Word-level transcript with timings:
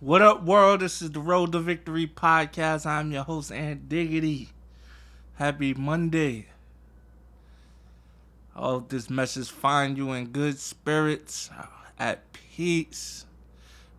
What 0.00 0.22
up, 0.22 0.44
world? 0.44 0.78
This 0.78 1.02
is 1.02 1.10
the 1.10 1.18
Road 1.18 1.50
to 1.50 1.58
Victory 1.58 2.06
podcast. 2.06 2.86
I'm 2.86 3.10
your 3.10 3.24
host, 3.24 3.50
Ant 3.50 3.88
Diggity. 3.88 4.50
Happy 5.34 5.74
Monday. 5.74 6.46
I 8.54 8.60
hope 8.60 8.90
this 8.90 9.10
message 9.10 9.50
find 9.50 9.96
you 9.96 10.12
in 10.12 10.26
good 10.26 10.60
spirits, 10.60 11.50
at 11.98 12.32
peace, 12.32 13.26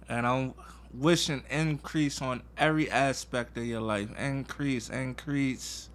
and 0.08 0.26
I'm 0.26 0.54
wishing 0.94 1.44
increase 1.50 2.22
on 2.22 2.44
every 2.58 2.90
aspect 2.90 3.58
of 3.58 3.66
your 3.66 3.82
life. 3.82 4.18
Increase, 4.18 4.90
increase. 4.90 5.90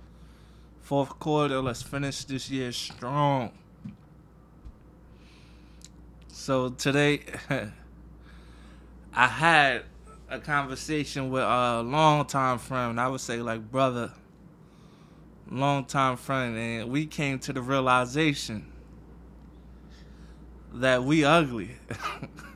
Fourth 0.83 1.19
quarter, 1.19 1.63
let's 1.63 1.81
finish 1.81 2.25
this 2.25 2.51
year 2.51 2.73
strong. 2.73 3.53
So 6.29 6.69
today, 6.69 7.23
I 9.15 9.27
had 9.29 9.85
a 10.29 10.39
conversation 10.39 11.31
with 11.31 11.43
a 11.43 11.83
longtime 11.83 12.59
friend. 12.59 13.01
I 13.01 13.09
would 13.09 13.21
say 13.21 13.39
like 13.39 13.71
brother, 13.71 14.13
longtime 15.51 16.17
friend, 16.17 16.57
and 16.57 16.91
we 16.91 17.07
came 17.07 17.39
to 17.41 17.53
the 17.53 17.63
realization 17.63 18.73
that 20.73 21.05
we 21.05 21.25
ugly. 21.25 21.71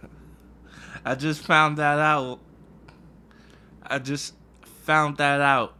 I 1.05 1.15
just 1.15 1.43
found 1.43 1.79
that 1.79 1.99
out. 1.99 2.41
I 3.83 3.99
just 3.99 4.35
found 4.83 5.17
that 5.19 5.41
out. 5.41 5.75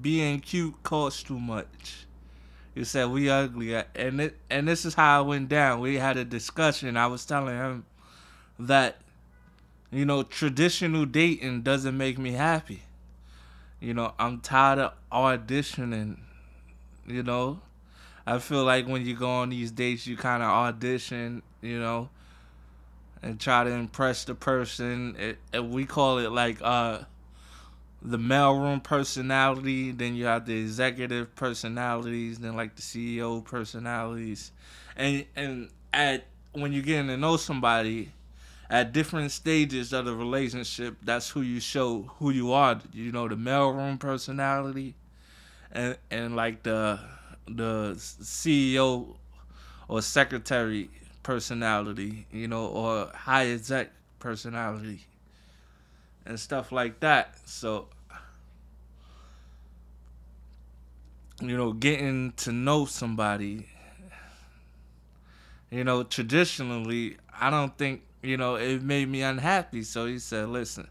Being 0.00 0.40
cute 0.40 0.82
costs 0.82 1.22
too 1.22 1.38
much. 1.38 2.06
He 2.74 2.84
said 2.84 3.10
we 3.10 3.28
ugly, 3.28 3.74
and 3.74 4.20
it 4.20 4.38
and 4.48 4.68
this 4.68 4.84
is 4.84 4.94
how 4.94 5.22
it 5.22 5.26
went 5.26 5.48
down. 5.48 5.80
We 5.80 5.96
had 5.96 6.16
a 6.16 6.24
discussion. 6.24 6.96
I 6.96 7.08
was 7.08 7.26
telling 7.26 7.56
him 7.56 7.84
that 8.60 9.02
you 9.90 10.04
know, 10.04 10.22
traditional 10.22 11.04
dating 11.04 11.62
doesn't 11.62 11.96
make 11.96 12.18
me 12.18 12.32
happy. 12.32 12.82
You 13.80 13.94
know, 13.94 14.14
I'm 14.18 14.40
tired 14.40 14.78
of 14.78 14.92
auditioning. 15.10 16.18
You 17.06 17.22
know, 17.22 17.60
I 18.26 18.38
feel 18.38 18.64
like 18.64 18.86
when 18.86 19.04
you 19.04 19.16
go 19.16 19.28
on 19.28 19.50
these 19.50 19.70
dates, 19.72 20.06
you 20.06 20.16
kind 20.16 20.42
of 20.42 20.48
audition, 20.48 21.42
you 21.60 21.80
know, 21.80 22.08
and 23.22 23.40
try 23.40 23.64
to 23.64 23.70
impress 23.70 24.24
the 24.24 24.34
person. 24.34 25.16
It, 25.18 25.38
it, 25.52 25.64
we 25.64 25.86
call 25.86 26.18
it 26.18 26.30
like 26.30 26.58
uh, 26.62 27.00
the 28.00 28.18
mailroom 28.18 28.82
personality. 28.82 29.90
Then 29.90 30.14
you 30.14 30.26
have 30.26 30.46
the 30.46 30.56
executive 30.56 31.34
personalities. 31.34 32.38
Then 32.38 32.54
like 32.54 32.76
the 32.76 32.82
CEO 32.82 33.44
personalities, 33.44 34.52
and 34.96 35.24
and 35.34 35.70
at 35.92 36.26
when 36.52 36.72
you're 36.72 36.82
getting 36.82 37.08
to 37.08 37.16
know 37.16 37.36
somebody 37.36 38.12
at 38.70 38.92
different 38.92 39.32
stages 39.32 39.92
of 39.92 40.04
the 40.04 40.14
relationship, 40.14 40.96
that's 41.02 41.30
who 41.30 41.40
you 41.40 41.58
show 41.58 42.02
who 42.20 42.30
you 42.30 42.52
are. 42.52 42.80
You 42.92 43.10
know, 43.10 43.26
the 43.26 43.34
mailroom 43.34 43.98
personality, 43.98 44.94
and 45.72 45.98
and 46.10 46.36
like 46.36 46.62
the 46.62 47.00
the 47.48 47.94
CEO 47.96 49.16
or 49.88 50.00
secretary 50.02 50.88
personality, 51.24 52.26
you 52.32 52.46
know, 52.46 52.66
or 52.66 53.10
high 53.12 53.48
exec 53.48 53.90
personality, 54.20 55.04
and 56.24 56.38
stuff 56.38 56.70
like 56.70 57.00
that. 57.00 57.36
So, 57.46 57.88
you 61.40 61.56
know, 61.56 61.72
getting 61.72 62.32
to 62.36 62.52
know 62.52 62.84
somebody, 62.84 63.66
you 65.70 65.82
know, 65.82 66.04
traditionally, 66.04 67.16
I 67.40 67.50
don't 67.50 67.76
think 67.76 68.02
you 68.22 68.36
know, 68.36 68.56
it 68.56 68.82
made 68.82 69.08
me 69.08 69.22
unhappy. 69.22 69.82
So 69.82 70.06
he 70.06 70.18
said, 70.18 70.48
listen. 70.48 70.88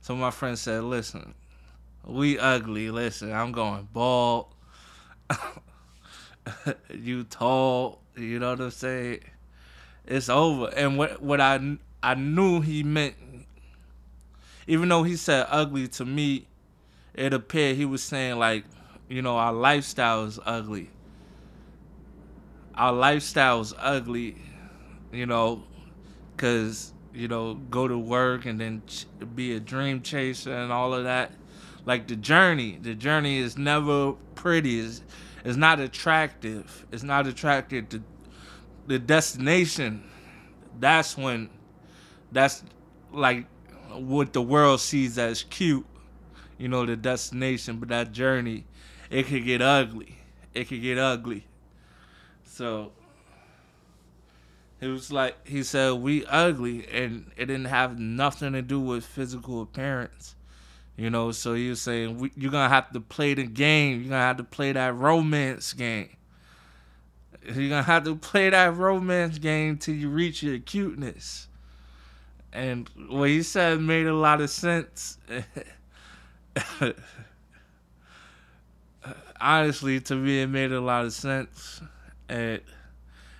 So 0.00 0.14
my 0.14 0.30
friend 0.30 0.58
said, 0.58 0.84
listen, 0.84 1.34
we 2.04 2.38
ugly. 2.38 2.90
Listen, 2.90 3.32
I'm 3.32 3.52
going 3.52 3.88
bald. 3.92 4.46
you 6.94 7.24
tall. 7.24 8.00
You 8.16 8.38
know 8.38 8.50
what 8.50 8.60
I'm 8.60 8.70
saying? 8.70 9.20
It's 10.06 10.28
over. 10.28 10.68
And 10.76 10.96
what 10.96 11.20
what 11.20 11.40
I 11.40 11.76
I 12.02 12.14
knew 12.14 12.60
he 12.60 12.82
meant, 12.82 13.14
even 14.66 14.88
though 14.88 15.02
he 15.02 15.16
said 15.16 15.46
ugly 15.50 15.88
to 15.88 16.04
me, 16.04 16.46
it 17.14 17.34
appeared 17.34 17.76
he 17.76 17.84
was 17.84 18.02
saying 18.02 18.38
like, 18.38 18.64
you 19.08 19.22
know, 19.22 19.36
our 19.36 19.52
lifestyle 19.52 20.24
is 20.24 20.38
ugly. 20.46 20.90
Our 22.74 22.92
lifestyle 22.92 23.60
is 23.60 23.74
ugly. 23.78 24.36
You 25.12 25.26
know, 25.26 25.64
Cause 26.36 26.92
you 27.16 27.28
know, 27.28 27.54
go 27.54 27.88
to 27.88 27.98
work 27.98 28.44
and 28.44 28.60
then 28.60 28.82
ch- 28.86 29.06
be 29.34 29.54
a 29.54 29.60
dream 29.60 30.02
chaser 30.02 30.52
and 30.52 30.70
all 30.70 30.92
of 30.92 31.04
that. 31.04 31.32
Like 31.86 32.08
the 32.08 32.16
journey, 32.16 32.78
the 32.80 32.94
journey 32.94 33.38
is 33.38 33.56
never 33.56 34.12
pretty. 34.34 34.80
It's, 34.80 35.02
it's 35.44 35.56
not 35.56 35.80
attractive. 35.80 36.86
It's 36.92 37.02
not 37.02 37.26
attractive 37.26 37.88
to 37.90 38.02
the 38.86 38.98
destination. 38.98 40.04
That's 40.78 41.16
when, 41.16 41.48
that's 42.32 42.62
like 43.12 43.46
what 43.94 44.34
the 44.34 44.42
world 44.42 44.80
sees 44.80 45.16
as 45.16 45.42
cute. 45.44 45.86
You 46.58 46.68
know, 46.68 46.84
the 46.84 46.96
destination, 46.96 47.78
but 47.78 47.88
that 47.88 48.12
journey, 48.12 48.66
it 49.10 49.26
could 49.26 49.44
get 49.44 49.62
ugly. 49.62 50.18
It 50.52 50.68
could 50.68 50.82
get 50.82 50.98
ugly. 50.98 51.46
So 52.44 52.92
it 54.80 54.88
was 54.88 55.10
like 55.10 55.46
he 55.46 55.62
said 55.62 55.94
we 55.94 56.26
ugly, 56.26 56.86
and 56.88 57.30
it 57.36 57.46
didn't 57.46 57.66
have 57.66 57.98
nothing 57.98 58.52
to 58.52 58.62
do 58.62 58.78
with 58.78 59.04
physical 59.04 59.62
appearance. 59.62 60.34
You 60.96 61.10
know, 61.10 61.30
so 61.32 61.54
he 61.54 61.68
was 61.68 61.80
saying 61.82 62.18
we, 62.18 62.32
you're 62.36 62.50
gonna 62.50 62.68
have 62.68 62.90
to 62.92 63.00
play 63.00 63.34
the 63.34 63.44
game. 63.44 64.00
You're 64.00 64.10
gonna 64.10 64.22
have 64.22 64.36
to 64.38 64.44
play 64.44 64.72
that 64.72 64.94
romance 64.94 65.72
game. 65.72 66.10
You're 67.42 67.68
gonna 67.68 67.82
have 67.82 68.04
to 68.04 68.16
play 68.16 68.50
that 68.50 68.74
romance 68.76 69.38
game 69.38 69.78
till 69.78 69.94
you 69.94 70.10
reach 70.10 70.42
your 70.42 70.58
cuteness. 70.58 71.48
And 72.52 72.88
what 73.08 73.28
he 73.28 73.42
said 73.42 73.80
made 73.80 74.06
a 74.06 74.14
lot 74.14 74.40
of 74.40 74.48
sense. 74.50 75.18
Honestly, 79.40 80.00
to 80.00 80.14
me, 80.14 80.40
it 80.42 80.46
made 80.48 80.72
a 80.72 80.80
lot 80.80 81.04
of 81.04 81.12
sense. 81.12 81.82
And 82.28 82.60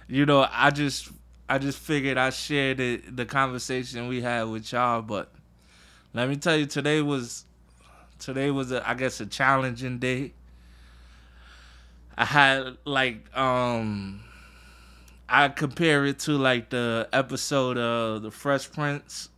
you 0.09 0.27
know, 0.27 0.47
I 0.51 0.71
just 0.71 1.11
I 1.49 1.59
just 1.59 1.79
figured 1.79 2.19
I 2.19 2.31
shared 2.31 2.79
the, 2.79 2.97
the 2.97 3.25
conversation 3.25 4.09
we 4.09 4.21
had 4.21 4.45
with 4.45 4.73
y'all. 4.73 5.03
But 5.03 5.33
let 6.13 6.29
me 6.29 6.37
tell 6.37 6.57
you, 6.57 6.67
today 6.67 7.01
was 7.03 7.45
today 8.19 8.51
was 8.51 8.73
a, 8.73 8.89
I 8.89 8.95
guess 8.95 9.21
a 9.21 9.27
challenging 9.27 9.99
day. 9.99 10.33
I 12.19 12.25
had 12.25 12.77
like 12.85 13.37
um 13.37 14.23
I 15.29 15.49
compare 15.49 16.05
it 16.07 16.19
to 16.21 16.33
like 16.33 16.71
the 16.71 17.09
episode 17.13 17.79
of 17.79 18.23
The 18.23 18.31
Fresh 18.31 18.73
Prince 18.73 19.29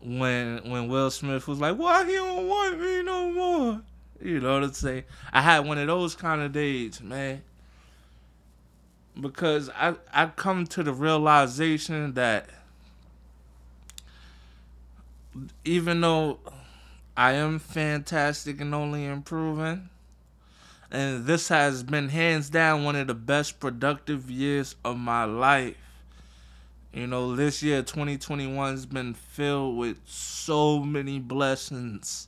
when 0.00 0.70
when 0.70 0.88
Will 0.88 1.10
Smith 1.10 1.48
was 1.48 1.58
like, 1.58 1.76
"Why 1.76 2.04
he 2.04 2.12
don't 2.12 2.46
want 2.46 2.80
me 2.80 3.02
no 3.02 3.32
more?" 3.32 3.80
You 4.22 4.38
know 4.38 4.54
what 4.54 4.64
I'm 4.64 4.72
saying? 4.72 5.04
I 5.32 5.40
had 5.40 5.60
one 5.60 5.78
of 5.78 5.86
those 5.86 6.14
kind 6.14 6.42
of 6.42 6.52
days, 6.52 7.00
man 7.00 7.42
because 9.20 9.70
I 9.70 9.94
I 10.12 10.26
come 10.26 10.66
to 10.68 10.82
the 10.82 10.92
realization 10.92 12.14
that 12.14 12.48
even 15.64 16.00
though 16.00 16.38
I 17.16 17.32
am 17.32 17.58
fantastic 17.58 18.60
and 18.60 18.74
only 18.74 19.04
improving, 19.04 19.90
and 20.90 21.26
this 21.26 21.48
has 21.48 21.82
been 21.82 22.08
hands 22.08 22.50
down 22.50 22.84
one 22.84 22.96
of 22.96 23.06
the 23.06 23.14
best 23.14 23.60
productive 23.60 24.30
years 24.30 24.74
of 24.84 24.96
my 24.96 25.24
life. 25.24 25.76
You 26.92 27.06
know, 27.06 27.36
this 27.36 27.62
year 27.62 27.82
2021 27.82 28.72
has 28.72 28.86
been 28.86 29.14
filled 29.14 29.76
with 29.76 29.98
so 30.06 30.80
many 30.80 31.20
blessings. 31.20 32.26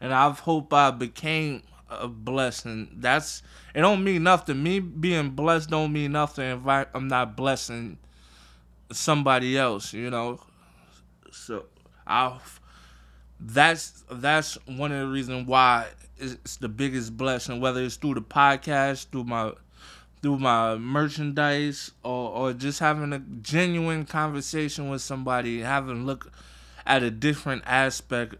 And 0.00 0.12
I've 0.12 0.40
hope 0.40 0.72
I 0.72 0.90
became 0.90 1.62
a 2.00 2.08
blessing. 2.08 2.96
That's 2.96 3.42
it. 3.74 3.80
Don't 3.80 4.02
mean 4.02 4.22
nothing. 4.22 4.62
Me 4.62 4.80
being 4.80 5.30
blessed 5.30 5.70
don't 5.70 5.92
mean 5.92 6.12
nothing 6.12 6.58
if 6.58 6.66
I, 6.66 6.86
I'm 6.94 7.08
not 7.08 7.36
blessing 7.36 7.98
somebody 8.90 9.56
else. 9.58 9.92
You 9.92 10.10
know. 10.10 10.40
So 11.30 11.66
I. 12.06 12.38
That's 13.44 14.04
that's 14.10 14.54
one 14.66 14.92
of 14.92 15.00
the 15.00 15.12
reasons 15.12 15.48
why 15.48 15.88
it's 16.16 16.56
the 16.56 16.68
biggest 16.68 17.16
blessing. 17.16 17.60
Whether 17.60 17.82
it's 17.82 17.96
through 17.96 18.14
the 18.14 18.22
podcast, 18.22 19.06
through 19.10 19.24
my 19.24 19.52
through 20.22 20.38
my 20.38 20.76
merchandise, 20.76 21.90
or 22.04 22.30
or 22.30 22.52
just 22.52 22.78
having 22.78 23.12
a 23.12 23.18
genuine 23.18 24.04
conversation 24.04 24.88
with 24.88 25.02
somebody, 25.02 25.60
having 25.60 26.06
look 26.06 26.30
at 26.86 27.02
a 27.02 27.10
different 27.10 27.62
aspect 27.66 28.36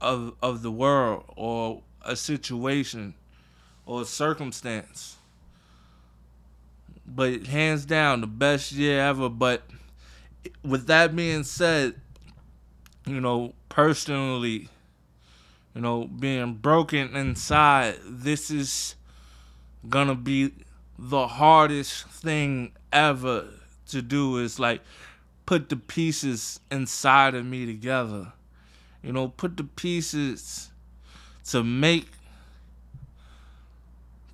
of 0.00 0.34
of 0.42 0.62
the 0.62 0.70
world 0.70 1.24
or 1.36 1.82
a 2.04 2.16
situation 2.16 3.14
or 3.86 4.02
a 4.02 4.04
circumstance. 4.04 5.16
But 7.06 7.46
hands 7.46 7.84
down, 7.84 8.20
the 8.20 8.26
best 8.26 8.72
year 8.72 9.00
ever. 9.00 9.28
But 9.28 9.62
with 10.62 10.86
that 10.86 11.14
being 11.14 11.44
said, 11.44 11.94
you 13.06 13.20
know, 13.20 13.54
personally, 13.68 14.68
you 15.74 15.80
know, 15.80 16.06
being 16.06 16.54
broken 16.54 17.14
inside, 17.14 17.96
this 18.06 18.50
is 18.50 18.94
gonna 19.88 20.14
be 20.14 20.52
the 20.98 21.26
hardest 21.26 22.06
thing 22.06 22.72
ever 22.92 23.48
to 23.88 24.00
do 24.00 24.38
is 24.38 24.58
like 24.58 24.80
put 25.46 25.68
the 25.68 25.76
pieces 25.76 26.60
inside 26.70 27.34
of 27.34 27.44
me 27.44 27.66
together. 27.66 28.32
You 29.02 29.12
know, 29.12 29.28
put 29.28 29.56
the 29.56 29.64
pieces 29.64 30.70
to 31.50 31.62
make 31.62 32.06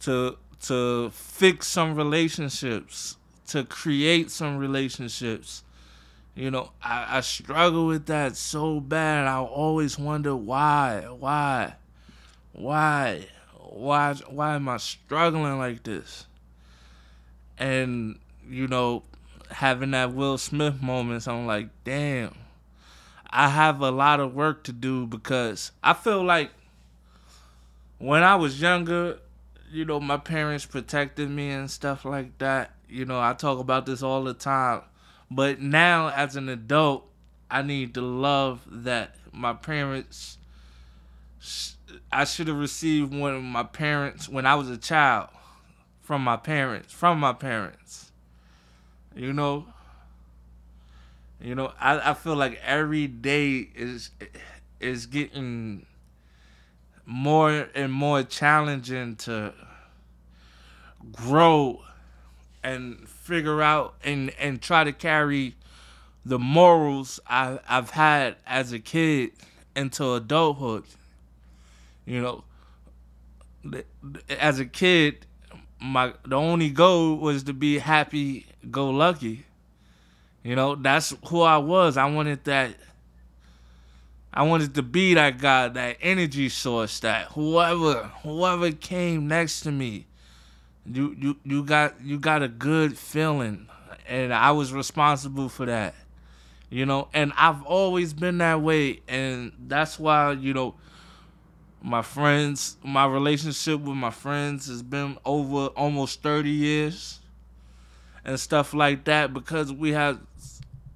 to 0.00 0.36
to 0.62 1.10
fix 1.10 1.66
some 1.66 1.94
relationships, 1.94 3.16
to 3.48 3.64
create 3.64 4.30
some 4.30 4.58
relationships. 4.58 5.62
You 6.34 6.50
know, 6.50 6.70
I, 6.82 7.18
I 7.18 7.20
struggle 7.20 7.86
with 7.86 8.06
that 8.06 8.36
so 8.36 8.80
bad. 8.80 9.26
I 9.26 9.38
always 9.38 9.98
wonder 9.98 10.36
why, 10.36 11.06
why, 11.08 11.74
why, 12.52 13.26
why, 13.58 14.14
why 14.28 14.54
am 14.54 14.68
I 14.68 14.76
struggling 14.76 15.58
like 15.58 15.82
this? 15.82 16.26
And 17.58 18.18
you 18.48 18.68
know, 18.68 19.02
having 19.50 19.90
that 19.92 20.14
Will 20.14 20.38
Smith 20.38 20.82
moments, 20.82 21.28
I'm 21.28 21.46
like, 21.46 21.68
damn, 21.84 22.34
I 23.28 23.48
have 23.48 23.80
a 23.80 23.90
lot 23.90 24.20
of 24.20 24.34
work 24.34 24.64
to 24.64 24.72
do 24.72 25.06
because 25.06 25.72
I 25.82 25.94
feel 25.94 26.22
like 26.22 26.50
when 28.00 28.22
I 28.22 28.34
was 28.34 28.60
younger, 28.60 29.18
you 29.70 29.84
know, 29.84 30.00
my 30.00 30.16
parents 30.16 30.64
protected 30.64 31.30
me 31.30 31.50
and 31.50 31.70
stuff 31.70 32.04
like 32.04 32.38
that. 32.38 32.72
You 32.88 33.04
know, 33.04 33.20
I 33.20 33.34
talk 33.34 33.58
about 33.60 33.86
this 33.86 34.02
all 34.02 34.24
the 34.24 34.34
time. 34.34 34.80
But 35.30 35.60
now, 35.60 36.08
as 36.08 36.34
an 36.34 36.48
adult, 36.48 37.06
I 37.50 37.62
need 37.62 37.94
the 37.94 38.00
love 38.00 38.62
that 38.66 39.16
my 39.32 39.52
parents. 39.52 40.38
I 42.10 42.24
should 42.24 42.48
have 42.48 42.58
received 42.58 43.14
when 43.14 43.42
my 43.42 43.62
parents, 43.64 44.28
when 44.28 44.46
I 44.46 44.54
was 44.54 44.70
a 44.70 44.76
child, 44.78 45.28
from 46.00 46.24
my 46.24 46.36
parents, 46.36 46.92
from 46.92 47.20
my 47.20 47.32
parents. 47.32 48.12
You 49.14 49.32
know, 49.32 49.66
you 51.40 51.54
know, 51.54 51.72
I, 51.78 52.10
I 52.10 52.14
feel 52.14 52.34
like 52.34 52.60
every 52.64 53.06
day 53.06 53.68
is 53.74 54.10
is 54.80 55.06
getting 55.06 55.86
more 57.10 57.68
and 57.74 57.92
more 57.92 58.22
challenging 58.22 59.16
to 59.16 59.52
grow 61.10 61.82
and 62.62 63.08
figure 63.08 63.60
out 63.60 63.96
and 64.04 64.30
and 64.38 64.62
try 64.62 64.84
to 64.84 64.92
carry 64.92 65.56
the 66.24 66.38
morals 66.38 67.18
I, 67.26 67.58
I've 67.68 67.90
had 67.90 68.36
as 68.46 68.72
a 68.72 68.78
kid 68.78 69.32
into 69.74 70.12
adulthood. 70.14 70.84
You 72.06 72.22
know, 72.22 72.44
as 74.28 74.60
a 74.60 74.64
kid, 74.64 75.26
my 75.80 76.14
the 76.24 76.36
only 76.36 76.70
goal 76.70 77.16
was 77.16 77.42
to 77.44 77.52
be 77.52 77.78
happy 77.78 78.46
go 78.70 78.88
lucky. 78.88 79.46
You 80.44 80.54
know, 80.54 80.76
that's 80.76 81.12
who 81.26 81.40
I 81.42 81.58
was. 81.58 81.96
I 81.96 82.06
wanted 82.06 82.44
that 82.44 82.76
I 84.32 84.44
wanted 84.44 84.74
to 84.76 84.82
be 84.82 85.14
that 85.14 85.38
guy, 85.38 85.68
that 85.68 85.96
energy 86.00 86.48
source, 86.48 87.00
that 87.00 87.26
whoever 87.32 88.04
whoever 88.22 88.70
came 88.70 89.26
next 89.26 89.62
to 89.62 89.72
me, 89.72 90.06
you 90.86 91.16
you 91.18 91.36
you 91.42 91.64
got 91.64 92.00
you 92.00 92.18
got 92.18 92.42
a 92.42 92.48
good 92.48 92.96
feeling, 92.96 93.66
and 94.06 94.32
I 94.32 94.52
was 94.52 94.72
responsible 94.72 95.48
for 95.48 95.66
that, 95.66 95.94
you 96.68 96.86
know. 96.86 97.08
And 97.12 97.32
I've 97.36 97.62
always 97.64 98.12
been 98.12 98.38
that 98.38 98.60
way, 98.60 99.00
and 99.08 99.52
that's 99.66 99.98
why 99.98 100.32
you 100.32 100.54
know. 100.54 100.74
My 101.82 102.02
friends, 102.02 102.76
my 102.84 103.06
relationship 103.06 103.80
with 103.80 103.96
my 103.96 104.10
friends 104.10 104.66
has 104.66 104.82
been 104.82 105.16
over 105.24 105.68
almost 105.68 106.22
thirty 106.22 106.50
years, 106.50 107.20
and 108.22 108.38
stuff 108.38 108.74
like 108.74 109.04
that 109.04 109.32
because 109.32 109.72
we 109.72 109.92
have 109.92 110.20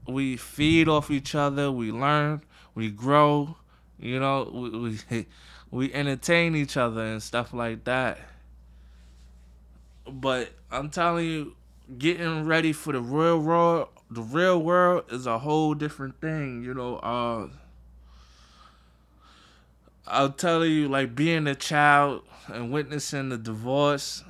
we 0.07 0.37
feed 0.37 0.87
off 0.87 1.11
each 1.11 1.35
other, 1.35 1.73
we 1.73 1.91
learn 1.91 2.43
we 2.75 2.91
grow, 2.91 3.57
you 3.99 4.19
know, 4.19 4.51
we, 4.53 4.71
we 4.71 5.27
we 5.71 5.93
entertain 5.93 6.55
each 6.55 6.77
other 6.77 7.03
and 7.03 7.23
stuff 7.23 7.53
like 7.53 7.85
that. 7.85 8.19
But 10.07 10.51
I'm 10.71 10.91
telling 10.91 11.27
you, 11.27 11.57
getting 11.99 12.45
ready 12.45 12.73
for 12.73 12.93
the 12.93 13.01
real 13.01 13.39
world, 13.39 13.89
the 14.11 14.23
real 14.23 14.61
world 14.61 15.05
is 15.11 15.27
a 15.27 15.39
whole 15.39 15.75
different 15.75 16.21
thing. 16.21 16.63
You 16.63 16.75
know, 16.75 16.97
uh, 16.97 17.49
I'll 20.07 20.33
tell 20.33 20.65
you, 20.65 20.89
like 20.89 21.15
being 21.15 21.47
a 21.47 21.55
child 21.55 22.23
and 22.49 22.71
witnessing 22.71 23.31
the 23.31 23.39
divorce, 23.39 24.23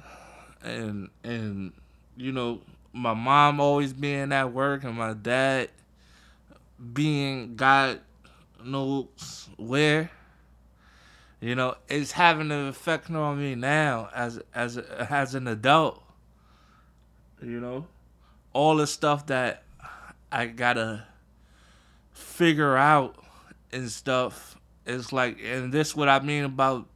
and 0.62 1.10
and 1.24 1.72
you 2.16 2.30
know, 2.30 2.60
my 2.92 3.14
mom 3.14 3.60
always 3.60 3.92
being 3.92 4.32
at 4.32 4.52
work 4.52 4.84
and 4.84 4.96
my 4.96 5.12
dad 5.14 5.70
being 6.92 7.56
God 7.56 8.00
knows 8.62 9.48
where. 9.56 10.10
You 11.40 11.54
know, 11.54 11.76
it's 11.88 12.12
having 12.12 12.50
an 12.50 12.68
effect 12.68 13.10
on 13.10 13.38
me 13.38 13.54
now 13.54 14.08
as 14.14 14.40
as 14.54 14.78
as 14.78 15.34
an 15.34 15.46
adult. 15.46 16.02
You 17.42 17.60
know, 17.60 17.86
all 18.52 18.76
the 18.76 18.86
stuff 18.86 19.26
that 19.26 19.64
I 20.32 20.46
gotta 20.46 21.06
figure 22.12 22.76
out 22.76 23.16
and 23.72 23.90
stuff 23.90 24.56
It's 24.86 25.12
like, 25.12 25.38
and 25.42 25.72
this 25.72 25.96
what 25.96 26.08
I 26.08 26.20
mean 26.20 26.44
about 26.44 26.86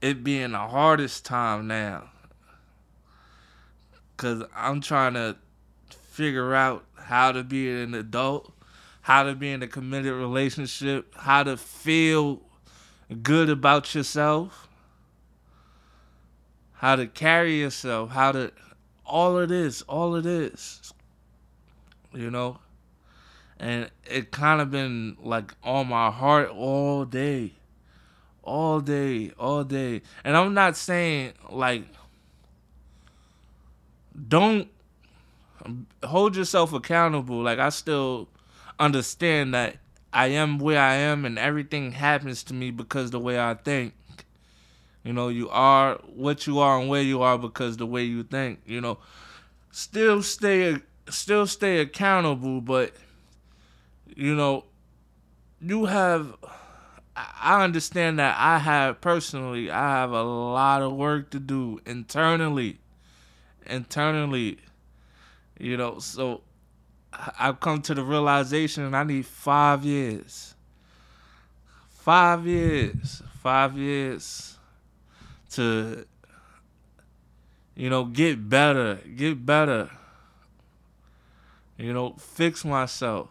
it 0.00 0.24
being 0.24 0.52
the 0.52 0.58
hardest 0.58 1.24
time 1.24 1.66
now. 1.66 2.10
Cause 4.16 4.42
I'm 4.54 4.80
trying 4.80 5.14
to 5.14 5.36
figure 5.88 6.54
out 6.54 6.84
how 6.94 7.32
to 7.32 7.42
be 7.42 7.82
an 7.82 7.94
adult 7.94 8.52
how 9.04 9.22
to 9.22 9.34
be 9.34 9.52
in 9.52 9.62
a 9.62 9.66
committed 9.66 10.14
relationship, 10.14 11.14
how 11.14 11.42
to 11.42 11.58
feel 11.58 12.40
good 13.22 13.50
about 13.50 13.94
yourself, 13.94 14.66
how 16.72 16.96
to 16.96 17.06
carry 17.06 17.60
yourself, 17.60 18.08
how 18.12 18.32
to 18.32 18.50
all 19.04 19.38
of 19.38 19.50
this, 19.50 19.82
all 19.82 20.16
of 20.16 20.24
this, 20.24 20.94
You 22.14 22.30
know? 22.30 22.60
And 23.60 23.90
it 24.06 24.30
kind 24.30 24.62
of 24.62 24.70
been 24.70 25.18
like 25.22 25.52
on 25.62 25.88
my 25.88 26.10
heart 26.10 26.48
all 26.48 27.04
day. 27.04 27.52
All 28.42 28.80
day, 28.80 29.32
all 29.38 29.64
day. 29.64 30.00
And 30.24 30.34
I'm 30.34 30.54
not 30.54 30.78
saying 30.78 31.34
like 31.50 31.84
don't 34.28 34.70
hold 36.02 36.36
yourself 36.36 36.72
accountable. 36.72 37.42
Like 37.42 37.58
I 37.58 37.68
still 37.68 38.30
understand 38.78 39.54
that 39.54 39.76
I 40.12 40.28
am 40.28 40.58
where 40.58 40.80
I 40.80 40.94
am 40.94 41.24
and 41.24 41.38
everything 41.38 41.92
happens 41.92 42.42
to 42.44 42.54
me 42.54 42.70
because 42.70 43.10
the 43.10 43.20
way 43.20 43.38
I 43.38 43.54
think. 43.54 43.94
You 45.02 45.12
know, 45.12 45.28
you 45.28 45.50
are 45.50 45.96
what 46.14 46.46
you 46.46 46.60
are 46.60 46.80
and 46.80 46.88
where 46.88 47.02
you 47.02 47.20
are 47.20 47.36
because 47.36 47.76
the 47.76 47.86
way 47.86 48.04
you 48.04 48.22
think, 48.22 48.60
you 48.64 48.80
know. 48.80 48.98
Still 49.70 50.22
stay 50.22 50.78
still 51.10 51.46
stay 51.46 51.80
accountable, 51.80 52.60
but 52.60 52.92
you 54.16 54.34
know, 54.34 54.64
you 55.60 55.86
have 55.86 56.36
I 57.16 57.62
understand 57.62 58.18
that 58.18 58.36
I 58.38 58.58
have 58.58 59.00
personally 59.00 59.70
I 59.70 60.00
have 60.00 60.12
a 60.12 60.22
lot 60.22 60.80
of 60.80 60.94
work 60.94 61.30
to 61.30 61.40
do 61.40 61.80
internally. 61.84 62.78
Internally. 63.66 64.58
You 65.58 65.76
know, 65.76 65.98
so 65.98 66.42
I've 67.38 67.60
come 67.60 67.82
to 67.82 67.94
the 67.94 68.02
realization 68.02 68.94
I 68.94 69.04
need 69.04 69.26
five 69.26 69.84
years. 69.84 70.54
Five 71.90 72.46
years. 72.46 73.22
Five 73.42 73.76
years 73.76 74.58
to, 75.52 76.06
you 77.74 77.90
know, 77.90 78.04
get 78.04 78.48
better. 78.48 79.00
Get 79.16 79.44
better. 79.44 79.90
You 81.76 81.92
know, 81.92 82.14
fix 82.18 82.64
myself. 82.64 83.28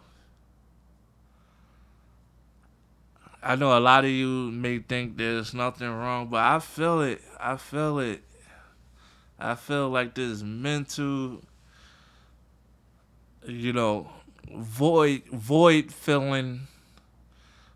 I 3.41 3.55
know 3.55 3.77
a 3.77 3.79
lot 3.79 4.05
of 4.05 4.11
you 4.11 4.51
may 4.51 4.79
think 4.79 5.17
there's 5.17 5.53
nothing 5.53 5.89
wrong, 5.89 6.27
but 6.27 6.39
I 6.39 6.59
feel 6.59 7.01
it. 7.01 7.21
I 7.39 7.57
feel 7.57 7.99
it. 7.99 8.23
I 9.37 9.55
feel 9.55 9.89
like 9.89 10.15
this 10.15 10.41
mental 10.41 11.41
you 13.45 13.73
know, 13.73 14.09
void 14.55 15.23
void 15.31 15.91
feeling 15.91 16.67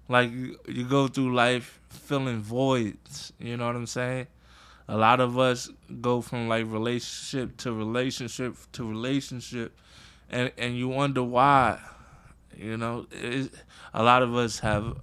like 0.09 0.31
you, 0.31 0.59
you 0.67 0.85
go 0.85 1.07
through 1.07 1.33
life 1.33 1.79
feeling 1.89 2.39
voids, 2.41 3.33
you 3.39 3.57
know 3.57 3.67
what 3.67 3.75
I'm 3.75 3.87
saying? 3.87 4.27
A 4.87 4.97
lot 4.97 5.19
of 5.19 5.37
us 5.37 5.69
go 6.01 6.21
from 6.21 6.47
like 6.47 6.65
relationship 6.67 7.57
to 7.57 7.73
relationship 7.73 8.55
to 8.73 8.87
relationship 8.87 9.77
and 10.29 10.51
and 10.57 10.77
you 10.77 10.87
wonder 10.87 11.23
why. 11.23 11.79
You 12.55 12.77
know, 12.77 13.05
it, 13.11 13.51
a 13.93 14.01
lot 14.01 14.23
of 14.23 14.35
us 14.35 14.59
have 14.59 14.97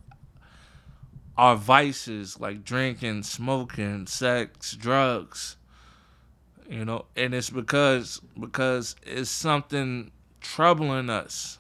our 1.37 1.56
vices 1.56 2.40
like 2.40 2.64
drinking, 2.64 3.23
smoking, 3.25 4.06
sex, 4.06 4.73
drugs. 4.75 5.56
You 6.68 6.85
know, 6.85 7.04
and 7.14 7.35
it's 7.35 7.50
because 7.50 8.21
because 8.40 8.97
it's 9.02 9.30
something 9.30 10.11
troubling 10.44 11.10
us. 11.10 11.58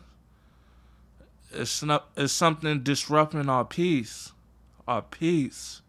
It's 1.50 1.82
it's 2.16 2.32
something 2.32 2.82
disrupting 2.82 3.48
our 3.48 3.64
peace. 3.64 4.32
Our 4.86 5.02
peace. 5.02 5.80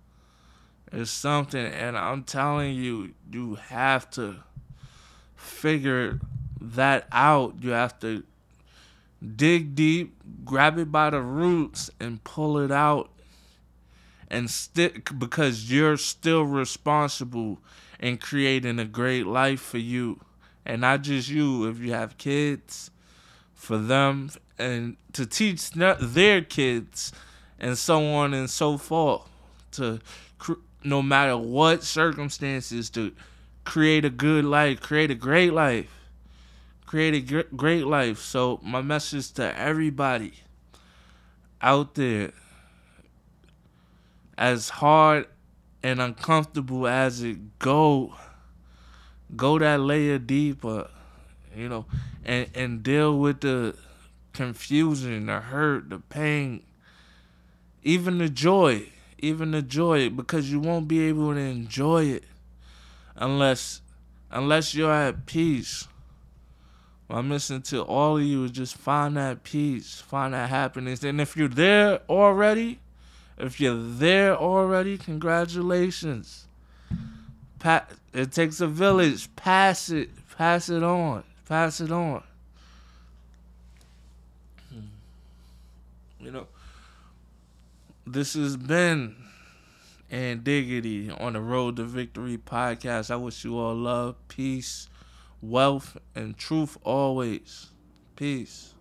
It's 0.91 1.11
something 1.11 1.65
and 1.65 1.97
I'm 1.97 2.23
telling 2.23 2.75
you, 2.75 3.13
you 3.31 3.55
have 3.55 4.09
to 4.11 4.37
figure 5.35 6.19
that 6.61 7.07
out. 7.11 7.55
You 7.61 7.71
have 7.71 7.99
to 7.99 8.23
dig 9.35 9.75
deep, 9.75 10.15
grab 10.45 10.77
it 10.77 10.91
by 10.91 11.09
the 11.09 11.21
roots, 11.21 11.91
and 11.99 12.23
pull 12.23 12.57
it 12.57 12.71
out. 12.71 13.09
And 14.27 14.49
stick 14.49 15.09
because 15.19 15.71
you're 15.71 15.97
still 15.97 16.43
responsible 16.43 17.59
in 17.99 18.17
creating 18.17 18.79
a 18.79 18.85
great 18.85 19.27
life 19.27 19.61
for 19.61 19.77
you. 19.77 20.19
And 20.65 20.81
not 20.81 21.03
just 21.03 21.29
you, 21.29 21.69
if 21.69 21.79
you 21.79 21.91
have 21.93 22.17
kids, 22.17 22.91
for 23.53 23.77
them, 23.77 24.31
and 24.57 24.97
to 25.13 25.25
teach 25.25 25.69
their 25.71 26.41
kids, 26.41 27.11
and 27.59 27.77
so 27.77 28.05
on 28.13 28.33
and 28.33 28.49
so 28.49 28.77
forth. 28.77 29.29
To 29.73 29.99
no 30.83 31.01
matter 31.01 31.37
what 31.37 31.83
circumstances, 31.83 32.89
to 32.91 33.13
create 33.63 34.05
a 34.05 34.09
good 34.09 34.45
life, 34.45 34.81
create 34.81 35.11
a 35.11 35.15
great 35.15 35.53
life 35.53 35.89
create 36.85 37.29
a 37.29 37.43
great 37.55 37.85
life. 37.85 38.19
So 38.19 38.59
my 38.63 38.81
message 38.81 39.31
to 39.33 39.57
everybody 39.59 40.33
out 41.61 41.95
there, 41.95 42.31
as 44.37 44.69
hard 44.69 45.27
and 45.81 46.01
uncomfortable 46.01 46.87
as 46.87 47.23
it 47.23 47.59
go, 47.59 48.15
go 49.35 49.59
that 49.59 49.79
layer 49.79 50.17
deeper, 50.17 50.89
you 51.55 51.69
know, 51.69 51.85
and 52.23 52.49
and 52.53 52.83
deal 52.83 53.17
with 53.17 53.41
the 53.41 53.75
confusion, 54.33 55.27
the 55.27 55.39
hurt, 55.39 55.89
the 55.89 55.99
pain, 55.99 56.63
even 57.83 58.17
the 58.17 58.29
joy, 58.29 58.87
even 59.19 59.51
the 59.51 59.61
joy, 59.61 60.09
because 60.09 60.51
you 60.51 60.59
won't 60.59 60.87
be 60.87 61.01
able 61.07 61.33
to 61.33 61.39
enjoy 61.39 62.05
it 62.05 62.23
unless 63.15 63.81
unless 64.31 64.75
you're 64.75 64.91
at 64.91 65.25
peace 65.25 65.87
my 67.07 67.21
mission 67.21 67.61
to 67.61 67.81
all 67.83 68.17
of 68.17 68.23
you 68.23 68.43
is 68.45 68.51
just 68.51 68.75
find 68.75 69.15
that 69.17 69.43
peace, 69.43 70.01
find 70.01 70.33
that 70.33 70.49
happiness. 70.49 71.03
And 71.03 71.21
if 71.21 71.37
you're 71.37 71.47
there 71.47 71.99
already, 72.09 72.79
if 73.37 73.59
you're 73.59 73.77
there 73.77 74.35
already, 74.35 74.97
congratulations. 74.97 76.47
Pa- 77.59 77.85
it 78.13 78.31
takes 78.31 78.61
a 78.61 78.67
village. 78.67 79.33
Pass 79.35 79.89
it. 79.89 80.09
Pass 80.37 80.69
it 80.69 80.83
on. 80.83 81.23
Pass 81.47 81.81
it 81.81 81.91
on. 81.91 82.23
Hmm. 84.69 84.79
You 86.19 86.31
know, 86.31 86.47
this 88.05 88.33
has 88.33 88.57
been 88.57 89.15
Ant 90.11 90.43
Diggity 90.43 91.09
on 91.09 91.33
the 91.33 91.41
Road 91.41 91.77
to 91.77 91.83
Victory 91.83 92.37
podcast. 92.37 93.09
I 93.09 93.15
wish 93.15 93.43
you 93.43 93.57
all 93.57 93.75
love, 93.75 94.15
peace 94.27 94.89
wealth, 95.41 95.97
and 96.13 96.37
truth 96.37 96.77
always. 96.83 97.67
Peace. 98.15 98.74